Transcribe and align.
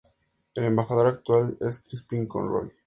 El 0.55 0.63
embajador 0.63 1.05
actual 1.05 1.55
es 1.61 1.77
Crispin 1.77 2.25
Conroy. 2.25 2.71